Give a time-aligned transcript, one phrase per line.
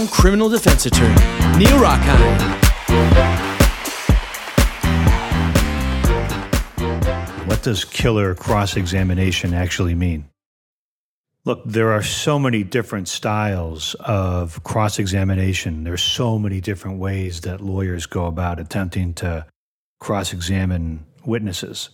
[0.00, 1.14] renowned criminal defense attorney,
[1.58, 2.40] Neil Rockind.
[7.46, 10.28] What does killer cross examination actually mean?
[11.44, 15.84] Look, there are so many different styles of cross examination.
[15.84, 19.46] There's so many different ways that lawyers go about attempting to
[20.00, 21.90] cross examine witnesses.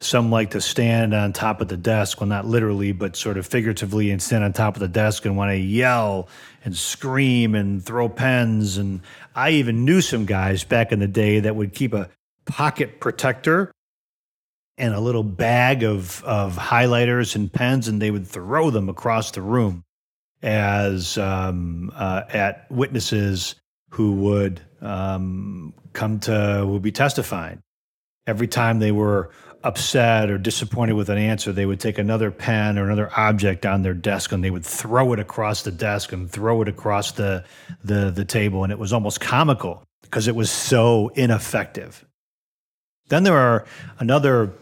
[0.00, 3.46] Some like to stand on top of the desk, well, not literally, but sort of
[3.46, 6.28] figuratively, and stand on top of the desk and want to yell
[6.64, 8.76] and scream and throw pens.
[8.76, 9.00] And
[9.34, 12.10] I even knew some guys back in the day that would keep a
[12.44, 13.72] pocket protector
[14.78, 19.30] and a little bag of, of highlighters and pens, and they would throw them across
[19.30, 19.82] the room
[20.42, 23.54] as um, uh, at witnesses
[23.90, 27.60] who would um, come to would be testifying.
[28.26, 29.30] Every time they were
[29.66, 33.82] upset or disappointed with an answer, they would take another pen or another object on
[33.82, 37.44] their desk and they would throw it across the desk and throw it across the
[37.84, 42.04] the, the table, and it was almost comical because it was so ineffective.
[43.08, 43.66] Then there are
[43.98, 44.52] another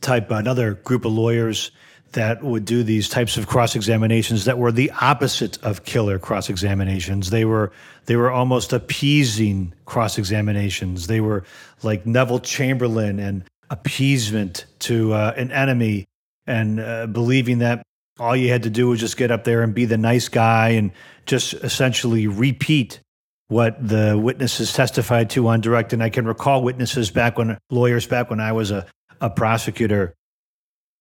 [0.00, 1.70] type, another group of lawyers
[2.12, 6.48] that would do these types of cross examinations that were the opposite of killer cross
[6.48, 7.30] examinations.
[7.30, 7.72] They were
[8.06, 11.08] they were almost appeasing cross examinations.
[11.08, 11.44] They were
[11.82, 16.06] like Neville Chamberlain and appeasement to uh, an enemy,
[16.46, 17.82] and uh, believing that
[18.18, 20.70] all you had to do was just get up there and be the nice guy
[20.70, 20.90] and
[21.26, 23.00] just essentially repeat
[23.48, 25.92] what the witnesses testified to on direct.
[25.92, 28.86] And I can recall witnesses back when lawyers back when I was a
[29.20, 30.14] a prosecutor,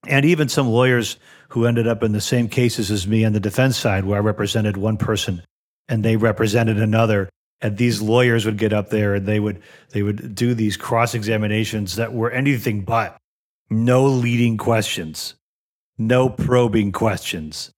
[0.07, 1.17] and even some lawyers
[1.49, 4.21] who ended up in the same cases as me on the defense side, where I
[4.21, 5.41] represented one person
[5.87, 7.29] and they represented another.
[7.61, 11.13] And these lawyers would get up there and they would they would do these cross
[11.13, 13.17] examinations that were anything but
[13.69, 15.35] no leading questions,
[15.97, 17.71] no probing questions,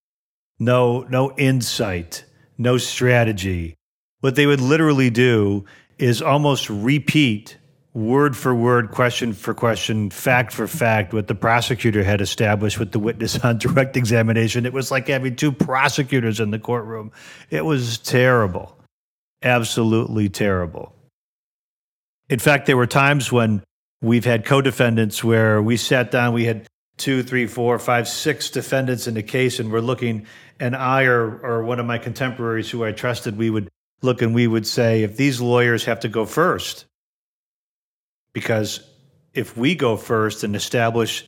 [0.59, 2.25] no no insight,
[2.57, 3.75] no strategy.
[4.21, 5.65] What they would literally do
[5.99, 7.57] is almost repeat
[7.97, 12.91] word for word, question for question, fact for fact, what the prosecutor had established with
[12.91, 14.65] the witness on direct examination.
[14.65, 17.11] It was like having two prosecutors in the courtroom.
[17.49, 18.76] It was terrible,
[19.41, 20.93] absolutely terrible.
[22.29, 23.63] In fact, there were times when
[24.01, 26.67] we've had co defendants where we sat down, we had
[26.97, 30.25] two, three, four, five, six defendants in the case, and we're looking,
[30.59, 33.69] and I or, or one of my contemporaries who I trusted, we would
[34.01, 36.85] look and we would say, if these lawyers have to go first,
[38.33, 38.81] because
[39.33, 41.25] if we go first and establish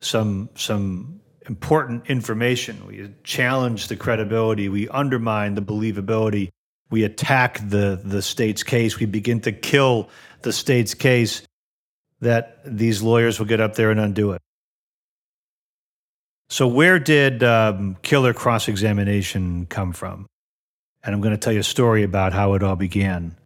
[0.00, 6.50] some some important information, we challenge the credibility, we undermine the believability,
[6.92, 10.08] we attack the the state's case, we begin to kill
[10.42, 11.42] the state's case,
[12.20, 14.40] that these lawyers will get up there and undo it.
[16.48, 20.26] So, where did um, killer cross examination come from?
[21.02, 23.36] And I'm going to tell you a story about how it all began.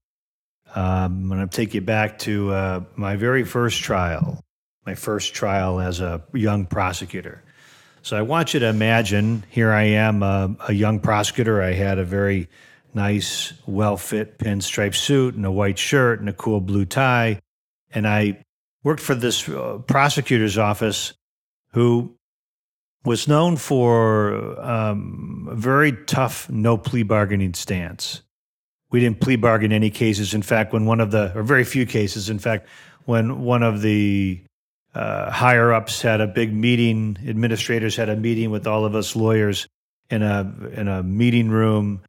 [0.74, 4.44] Um, I'm going to take you back to uh, my very first trial,
[4.84, 7.42] my first trial as a young prosecutor.
[8.02, 11.62] So I want you to imagine here I am, uh, a young prosecutor.
[11.62, 12.48] I had a very
[12.96, 17.38] nice, well fit pinstripe suit and a white shirt and a cool blue tie.
[17.92, 18.42] And I
[18.82, 21.12] worked for this uh, prosecutor's office
[21.72, 22.16] who
[23.04, 28.22] was known for um, a very tough no plea bargaining stance
[28.90, 30.34] we didn't plea bargain any cases.
[30.34, 32.68] In fact, when one of the, or very few cases, in fact,
[33.04, 34.42] when one of the
[34.94, 39.14] uh, higher ups had a big meeting, administrators had a meeting with all of us
[39.14, 39.66] lawyers
[40.08, 42.00] in a in a meeting room.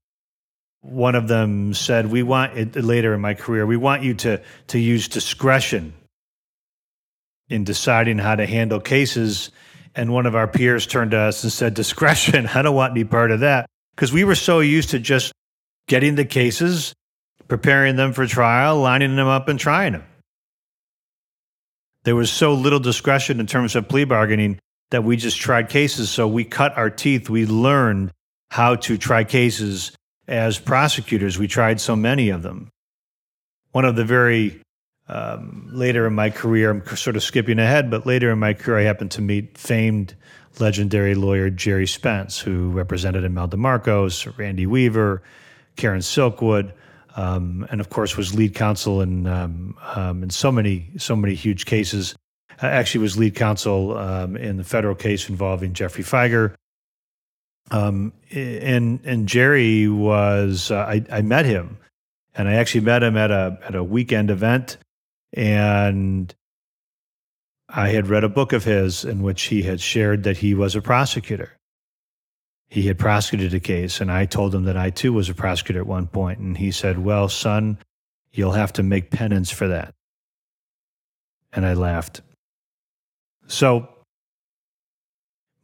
[0.88, 3.66] One of them said, "We want it later in my career.
[3.66, 5.94] We want you to to use discretion
[7.50, 9.52] in deciding how to handle cases."
[9.96, 12.48] And one of our peers turned to us and said, "Discretion?
[12.53, 15.34] I don't want any part of that." Because we were so used to just
[15.90, 16.94] getting the cases,
[17.50, 20.06] preparing them for trial, lining them up, and trying them.
[22.04, 24.60] There was so little discretion in terms of plea bargaining
[24.92, 26.10] that we just tried cases.
[26.10, 27.30] So we cut our teeth.
[27.30, 28.12] We learned
[28.50, 29.92] how to try cases
[30.27, 31.38] as prosecutors.
[31.38, 32.69] We tried so many of them.
[33.71, 34.62] One of the very
[35.09, 38.79] um, later in my career, I'm sort of skipping ahead, but later in my career,
[38.79, 40.15] I happened to meet famed
[40.59, 45.21] legendary lawyer Gerry Spence, who represented Imelda Marcos, Randy Weaver,
[45.75, 46.74] Karen Silkwood,
[47.15, 51.35] um, and of course was lead counsel in um, um, in so many so many
[51.35, 52.15] huge cases.
[52.59, 56.56] Actually, was lead counsel um, in the federal case involving Geoffrey Fieger.
[57.72, 61.78] Um, and and Gerry was uh, I, I met him,
[62.36, 64.78] and I actually met him at a at a weekend event,
[65.34, 66.34] and
[67.69, 70.75] I had read a book of his in which he had shared that he was
[70.75, 71.58] a prosecutor.
[72.69, 75.80] he had prosecuted a case, and I told him that I too was a prosecutor
[75.81, 77.78] at one point, and he said, "Well, son,
[78.31, 79.94] you'll have to make penance for that."
[81.54, 82.22] And I laughed.
[83.48, 83.88] So,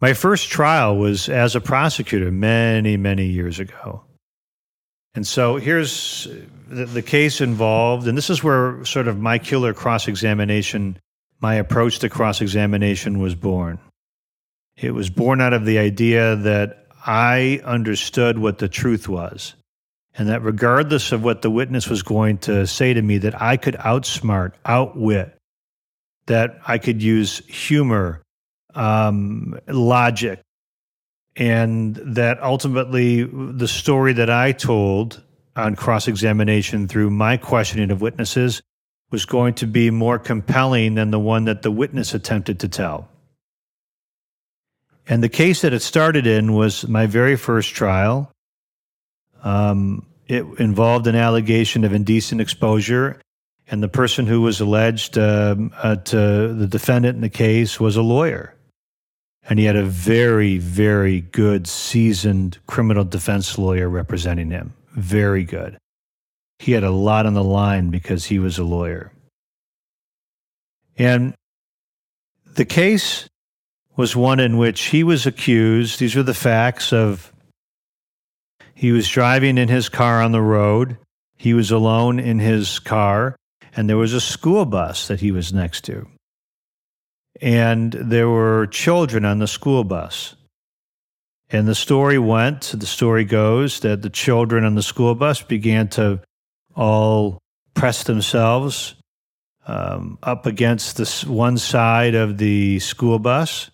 [0.04, 4.04] my first trial was as a prosecutor many, many years ago.
[5.16, 6.28] And so here's
[6.68, 11.00] the, the case involved, and this is where sort of my killer cross examination,
[11.40, 13.80] my approach to cross examination was born.
[14.76, 19.54] It was born out of the idea that I understood what the truth was,
[20.16, 23.56] and that regardless of what the witness was going to say to me, that I
[23.56, 25.34] could outsmart, outwit,
[26.26, 28.22] that I could use humor,
[28.76, 30.42] um, logic,
[31.36, 35.22] and that ultimately the story that I told
[35.56, 38.62] on cross examination through my questioning of witnesses
[39.12, 43.08] was going to be more compelling than the one that the witness attempted to tell.
[45.08, 48.32] And the case that it started in was my very first trial.
[49.44, 53.20] Um, it involved an allegation of indecent exposure,
[53.68, 57.98] and the person who was alleged um, uh, to the defendant in the case was
[57.98, 58.56] a lawyer.
[59.50, 64.74] And he had a very, very good, seasoned criminal defense lawyer representing him.
[64.92, 65.78] Very good.
[66.60, 69.12] He had a lot on the line because he was a lawyer.
[70.98, 71.34] And
[72.56, 73.28] the case
[73.96, 77.32] was one in which he was accused, these were the facts of
[78.74, 80.98] he was driving in his car on the road,
[81.38, 83.36] he was alone in his car,
[83.76, 86.08] and there was a school bus that he was next to.
[87.42, 90.36] And there were children on the school bus.
[91.50, 95.88] And the story went, the story goes, that the children on the school bus began
[95.90, 96.22] to
[96.76, 97.40] all
[97.74, 98.96] press themselves
[99.68, 103.70] um, up against this one side of the school bus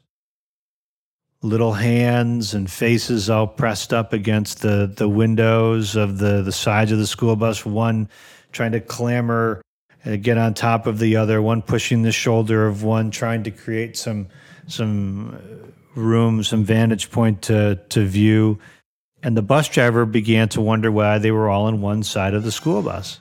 [1.41, 6.91] little hands and faces all pressed up against the, the windows of the, the sides
[6.91, 8.09] of the school bus, one
[8.51, 9.63] trying to clamber and
[10.05, 13.97] get on top of the other, one pushing the shoulder of one, trying to create
[13.97, 14.27] some
[14.67, 18.59] some uh, room, some vantage point to, to view.
[19.21, 22.43] And the bus driver began to wonder why they were all on one side of
[22.43, 23.19] the school bus.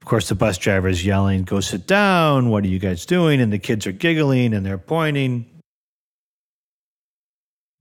[0.00, 2.48] Of course, the bus driver is yelling, Go sit down.
[2.48, 3.40] What are you guys doing?
[3.40, 5.46] And the kids are giggling and they're pointing.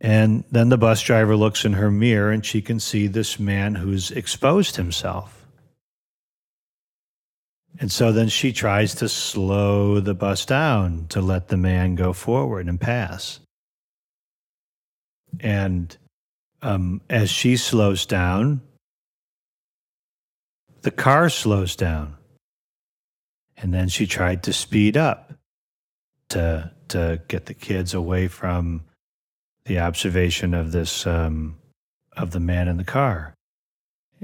[0.01, 3.75] And then the bus driver looks in her mirror and she can see this man
[3.75, 5.38] who's exposed himself.
[7.77, 12.13] And so then she tries to slow the bus down to let the man go
[12.13, 13.39] forward and pass.
[15.39, 15.95] And
[16.61, 18.61] um, as she slows down,
[20.81, 22.15] the car slows down.
[23.57, 25.33] And then she tried to speed up
[26.29, 28.83] to, to get the kids away from
[29.65, 31.57] the observation of this um,
[32.17, 33.35] of the man in the car.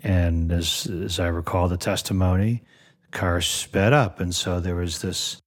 [0.03, 2.63] And as as I recall the testimony,
[3.11, 5.41] car sped up, and so there was this.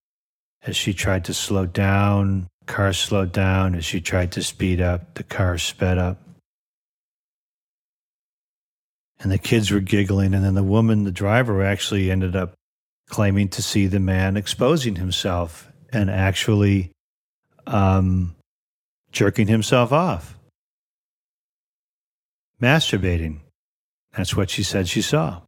[0.62, 3.74] As she tried to slow down, car slowed down.
[3.74, 6.20] As she tried to speed up, the car sped up.
[9.20, 12.54] And the kids were giggling, and then the woman, the driver, actually ended up
[13.08, 16.92] claiming to see the man exposing himself and actually
[17.66, 18.34] um,
[19.10, 20.38] jerking himself off,
[22.60, 23.40] masturbating.
[24.16, 25.42] That's what she said she saw.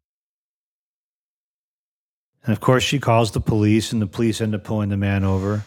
[2.51, 5.23] And of course, she calls the police, and the police end up pulling the man
[5.23, 5.65] over.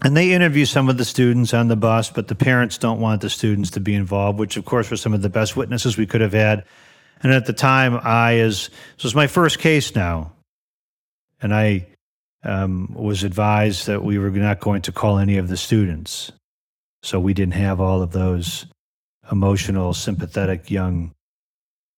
[0.00, 3.20] And they interview some of the students on the bus, but the parents don't want
[3.20, 6.06] the students to be involved, which, of course, were some of the best witnesses we
[6.06, 6.64] could have had.
[7.20, 10.30] And at the time, I, as this was my first case now,
[11.42, 11.88] and I
[12.44, 16.30] um, was advised that we were not going to call any of the students.
[17.02, 18.66] So we didn't have all of those
[19.32, 21.10] emotional, sympathetic young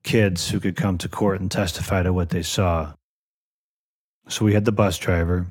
[0.04, 2.94] kids who could come to court and testify to what they saw.
[4.28, 5.46] So we had the bus driver.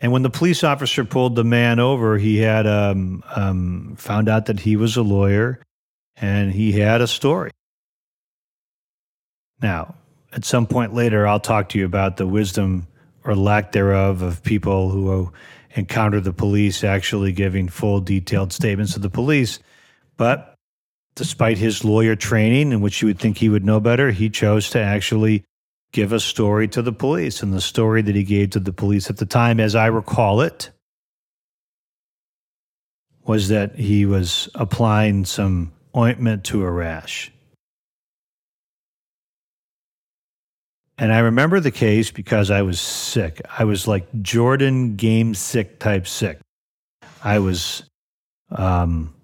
[0.00, 4.46] And when the police officer pulled the man over, he had um, um, found out
[4.46, 5.60] that he was a lawyer
[6.16, 7.50] and he had a story.
[9.60, 9.96] Now,
[10.32, 12.86] at some point later, I'll talk to you about the wisdom
[13.24, 15.32] or lack thereof of people who
[15.74, 19.58] encounter the police actually giving full detailed statements to the police.
[20.16, 20.54] But
[21.16, 24.70] despite his lawyer training, in which you would think he would know better, he chose
[24.70, 25.44] to actually
[25.92, 27.42] give a story to the police.
[27.42, 30.40] And the story that he gave to the police at the time, as I recall
[30.40, 30.70] it,
[33.24, 37.30] was that he was applying some ointment to a rash.
[40.96, 43.40] And I remember the case because I was sick.
[43.56, 46.40] I was like Jordan game sick type sick.
[47.22, 47.84] I was
[48.50, 49.14] um,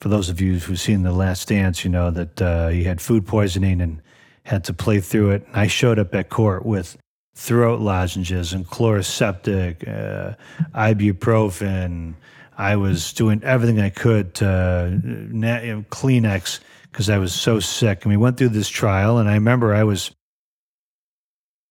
[0.00, 3.00] for those of you who've seen The Last Dance, you know that uh, he had
[3.00, 4.02] food poisoning and
[4.44, 5.46] had to play through it.
[5.46, 6.96] And I showed up at court with
[7.34, 10.34] throat lozenges and Chloraseptic, uh,
[10.74, 12.14] ibuprofen.
[12.58, 18.04] I was doing everything I could to uh, you Kleenex because I was so sick.
[18.04, 20.10] And we went through this trial, and I remember I was,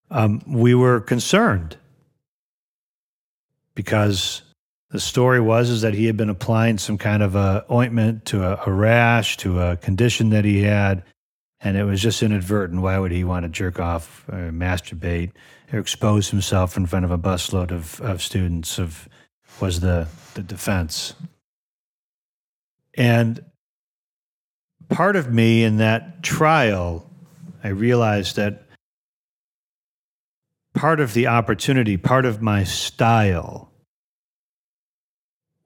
[0.10, 1.78] um, we were concerned
[3.76, 4.42] because
[4.90, 8.44] the story was is that he had been applying some kind of a ointment to
[8.44, 11.04] a, a rash to a condition that he had,
[11.62, 12.82] and it was just inadvertent.
[12.82, 15.32] Why would he want to jerk off or masturbate
[15.72, 18.80] or expose himself in front of a busload of, of students?
[18.80, 19.08] Of
[19.60, 21.13] was the the defense,
[22.96, 23.44] and
[24.89, 27.10] part of me in that trial,
[27.63, 28.63] I realized that
[30.74, 33.72] part of the opportunity, part of my style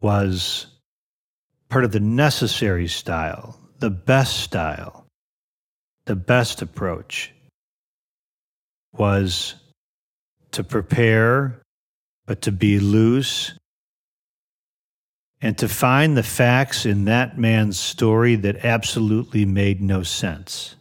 [0.02, 0.68] was
[1.70, 5.03] part of the necessary style, the best style,
[6.06, 7.34] the best approach
[8.92, 9.56] was
[10.52, 11.62] to prepare,
[12.26, 13.54] but to be loose
[15.42, 20.76] and to find the facts in that man's story that absolutely made no sense.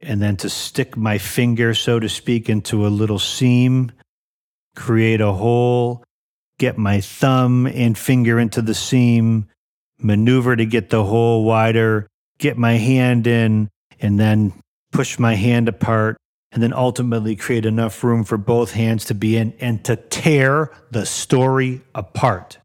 [0.00, 3.90] And then to stick my finger, so to speak, into a little seam,
[4.76, 6.04] create a hole,
[6.58, 9.48] get my thumb and finger into the seam,
[9.98, 12.07] maneuver to get the hole wider,
[12.38, 13.68] get my hand in,
[14.00, 14.52] and then
[14.92, 16.16] push my hand apart,
[16.52, 20.70] and then ultimately create enough room for both hands to be in and to tear
[20.90, 22.58] the story apart,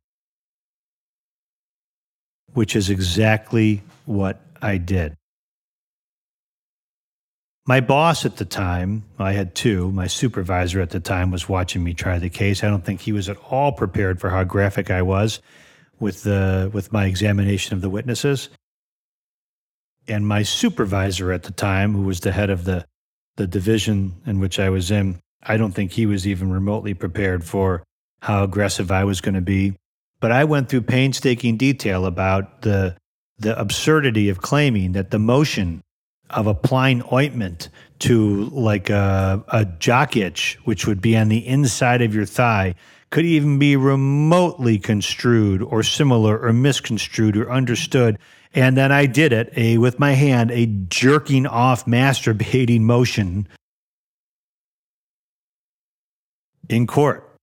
[2.54, 5.16] which is exactly what I did.
[7.66, 11.82] My boss at the time, I had two, my supervisor at the time was watching
[11.82, 12.62] me try the case.
[12.62, 15.40] I don't think he was at all prepared for how graphic I was
[15.98, 18.50] with the with my examination of the witnesses.
[20.08, 22.86] And my supervisor at the time, who was the head of the
[23.36, 27.44] the division in which I was in, I don't think he was even remotely prepared
[27.44, 27.84] for
[28.22, 29.74] how aggressive I was going to be.
[30.20, 32.96] But I went through painstaking detail about the
[33.40, 35.84] the absurdity of claiming that the motion
[36.30, 37.70] of applying ointment
[38.00, 42.76] to like a, a jock itch, which would be on the inside of your thigh,
[43.10, 48.18] could even be remotely construed or similar or misconstrued or understood.
[48.54, 53.48] And then I did it a with my hand, a jerking off masturbating motion
[56.70, 57.34] in court.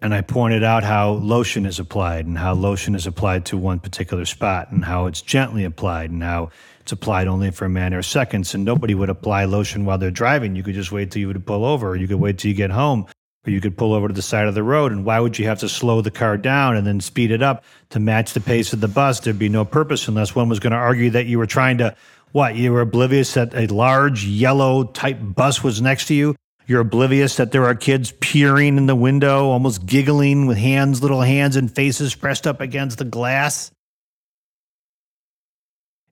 [0.00, 3.80] and I pointed out how lotion is applied and how lotion is applied to one
[3.80, 7.98] particular spot and how it's gently applied and how it's applied only for a matter
[7.98, 8.54] of seconds.
[8.54, 10.54] And nobody would apply lotion while they're driving.
[10.54, 12.54] You could just wait till you would pull over, or you could wait till you
[12.56, 13.06] get home,
[13.46, 14.92] or you could pull over to the side of the road.
[14.92, 17.64] And why would you have to slow the car down and then speed it up
[17.90, 19.20] to match the pace of the bus?
[19.20, 21.94] There'd be no purpose unless one was going to argue that you were trying to.
[22.32, 26.36] What, you were oblivious that a large yellow type bus was next to you?
[26.66, 31.22] You're oblivious that there are kids peering in the window, almost giggling with hands, little
[31.22, 33.70] hands and faces pressed up against the glass.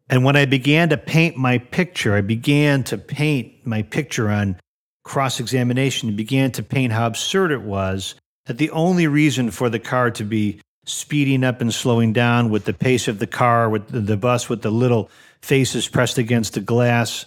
[0.08, 4.58] And when I began to paint my picture, I began to paint my picture on
[5.06, 9.78] cross examination began to paint how absurd it was that the only reason for the
[9.78, 13.86] car to be speeding up and slowing down with the pace of the car, with
[13.88, 15.08] the bus, with the little
[15.42, 17.24] faces pressed against the glass,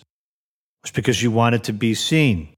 [0.84, 2.50] was because you wanted to be seen.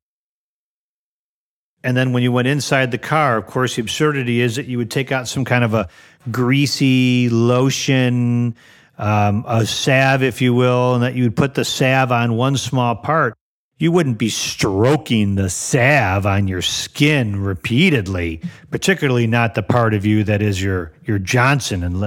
[1.83, 4.79] And then when you went inside the car, of course, the absurdity is that you
[4.79, 5.87] would take out some kind of a
[6.31, 8.55] greasy lotion,
[8.97, 12.57] um, a salve, if you will, and that you would put the salve on one
[12.57, 13.35] small part.
[13.81, 20.05] You wouldn't be stroking the salve on your skin repeatedly, particularly not the part of
[20.05, 21.99] you that is your your Johnson and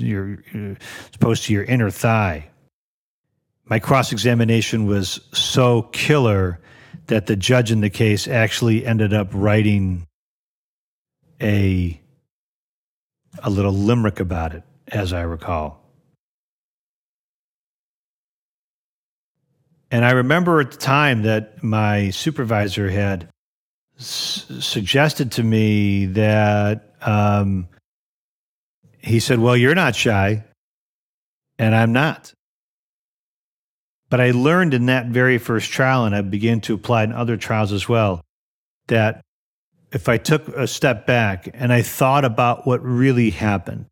[0.00, 0.76] your, your
[1.12, 2.50] supposed to your inner thigh.
[3.66, 6.58] My cross examination was so killer
[7.06, 10.08] that the judge in the case actually ended up writing
[11.40, 12.00] a
[13.44, 15.79] a little limerick about it, as I recall.
[19.90, 23.28] And I remember at the time that my supervisor had
[23.98, 27.68] s- suggested to me that um,
[28.98, 30.44] he said, Well, you're not shy,
[31.58, 32.32] and I'm not.
[34.10, 37.36] But I learned in that very first trial, and I began to apply in other
[37.36, 38.22] trials as well,
[38.88, 39.22] that
[39.92, 43.86] if I took a step back and I thought about what really happened,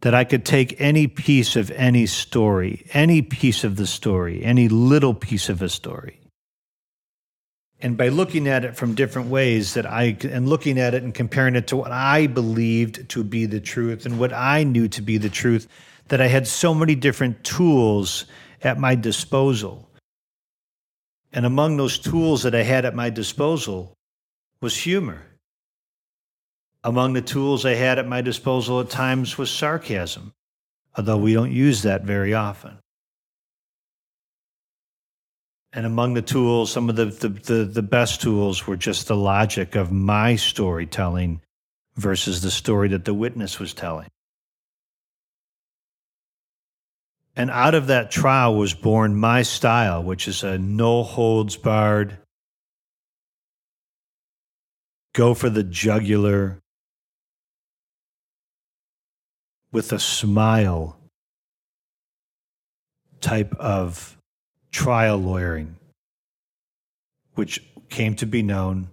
[0.00, 4.68] that I could take any piece of any story, any piece of the story, any
[4.68, 6.20] little piece of a story,
[7.82, 11.14] And by looking at it from different ways, that I and looking at it and
[11.14, 15.02] comparing it to what I believed to be the truth and what I knew to
[15.02, 15.66] be the truth,
[16.08, 18.26] that I had so many different tools
[18.62, 19.88] at my disposal.
[21.32, 23.94] And among those tools that I had at my disposal
[24.60, 25.29] was humor.
[26.82, 30.32] Among the tools I had at my disposal at times was sarcasm,
[30.96, 32.78] although we don't use that very often.
[35.72, 39.14] And among the tools, some of the, the, the, the, best tools were just the
[39.16, 41.42] logic of my storytelling
[41.96, 44.08] versus the story that the witness was telling.
[47.36, 52.18] And out of that trial was born my style, which is a no holds barred,
[55.14, 56.60] go for the jugular
[59.72, 60.96] with a smile
[63.20, 64.16] type of
[64.72, 65.76] trial lawyering,
[67.34, 68.88] which came to be known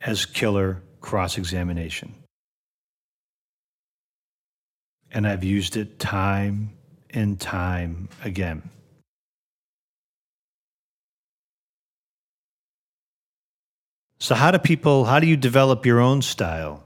[0.00, 2.14] as killer cross examination.
[5.10, 6.70] And I've used it time
[7.10, 8.68] and time again.
[14.20, 16.84] So, how do people, how do you develop your own style?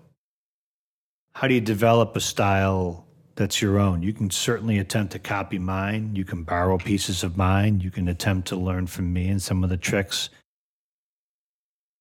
[1.35, 3.02] How do you develop a style
[3.35, 4.03] that's your own.
[4.03, 6.15] You can certainly attempt to copy mine.
[6.15, 7.81] You can borrow pieces of mine.
[7.81, 10.29] You can attempt to learn from me and some of the tricks.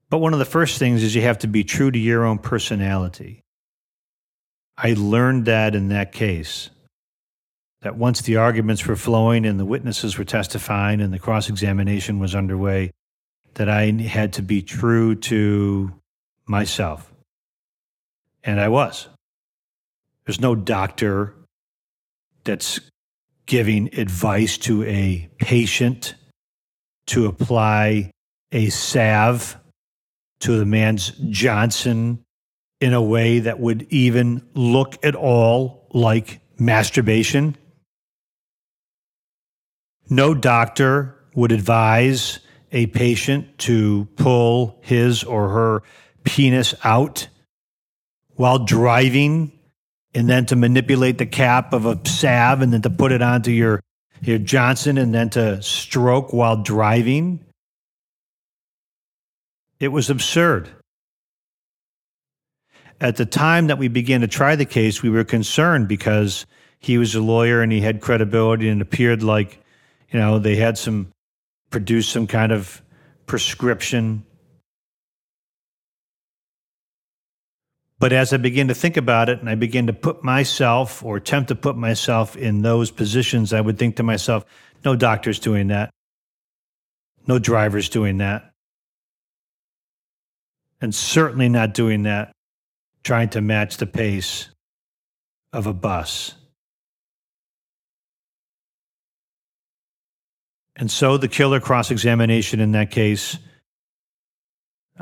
[0.10, 2.38] But one of the first things is you have to be true to your own
[2.38, 3.44] personality.
[4.78, 6.70] I learned that in that case.
[7.82, 12.20] That once the arguments were flowing and the witnesses were testifying and the cross examination
[12.20, 12.92] was underway,
[13.56, 15.92] that I had to be true to
[16.46, 17.12] myself.
[18.44, 19.08] And I was.
[20.26, 21.36] There's no doctor
[22.44, 22.80] that's
[23.46, 26.16] giving advice to a patient
[27.08, 28.12] to apply
[28.52, 29.58] a salve
[30.42, 32.24] to the man's Johnson
[32.80, 37.56] in a way that would even look at all like masturbation.
[40.10, 42.40] No doctor would advise
[42.72, 45.84] a patient to pull his or her
[46.24, 47.28] penis out
[48.36, 49.52] while driving
[50.14, 53.52] and then to manipulate the cap of a salve and then to put it onto
[53.52, 53.82] your
[54.22, 57.40] your Johnson and then to stroke while driving.
[59.80, 60.70] It was absurd.
[63.00, 66.46] At the time that we began to try the case, we were concerned because
[66.78, 69.60] he was a lawyer and he had credibility and appeared like,
[70.12, 71.12] you know, they had some
[71.72, 72.82] produced some kind of
[73.26, 74.24] prescription
[78.02, 81.18] But as I begin to think about it and I begin to put myself or
[81.18, 84.44] attempt to put myself in those positions, I would think to myself,
[84.84, 85.92] no doctor's doing that.
[87.28, 88.54] No driver's doing that.
[90.82, 92.32] And certainly not doing that,
[93.04, 94.50] trying to match the pace
[95.54, 96.34] of a bus.
[100.76, 103.38] And so the killer cross examination in that case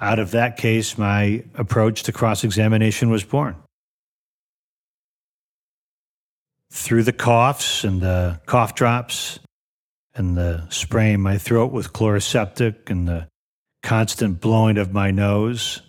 [0.01, 3.55] out of that case, my approach to cross examination was born.
[6.71, 9.39] Through the coughs and the cough drops
[10.15, 13.27] and the spraying my throat with Chloraseptic and the
[13.83, 15.81] constant blowing of my nose,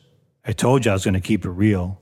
[0.45, 2.01] I told you I was going to keep it real.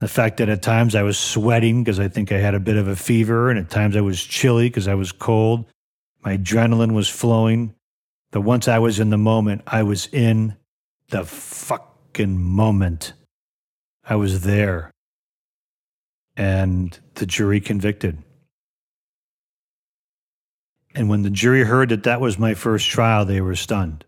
[0.00, 2.76] The fact that at times I was sweating because I think I had a bit
[2.76, 5.66] of a fever, and at times I was chilly because I was cold.
[6.24, 7.74] My adrenaline was flowing.
[8.32, 10.56] But once I was in the moment, I was in
[11.12, 13.12] the fucking moment
[14.02, 14.90] I was there
[16.36, 18.16] and the jury convicted.
[20.94, 24.06] And when the jury heard that that was my first trial, they were stunned.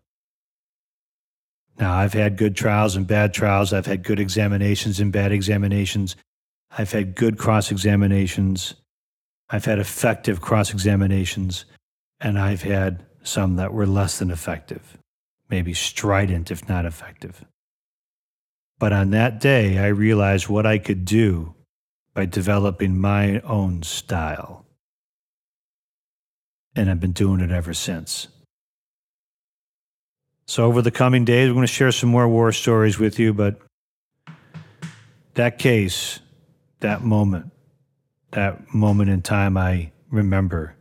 [1.78, 3.74] Now, I've had good trials and bad trials.
[3.74, 6.16] I've had good examinations and bad examinations.
[6.76, 8.74] I've had good cross examinations.
[9.50, 11.66] I've had effective cross examinations.
[12.18, 14.98] And I've had some that were less than effective
[15.54, 17.44] maybe strident, if not effective.
[18.80, 21.54] But on that day, I realized what I could do
[22.12, 24.66] by developing my own style.
[26.74, 28.26] And I've been doing it ever since.
[30.46, 33.32] So, over the coming days, we're going to share some more war stories with you,
[33.32, 33.60] but
[35.34, 36.18] that case,
[36.80, 37.52] that moment,
[38.32, 40.74] that moment in time, I remember.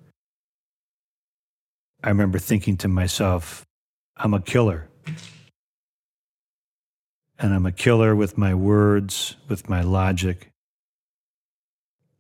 [2.04, 3.68] I remember thinking to myself,
[4.24, 4.88] I'm a killer.
[7.38, 10.50] And I'm a killer with my words, with my logic.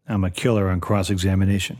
[0.05, 1.79] I'm a killer on cross examination.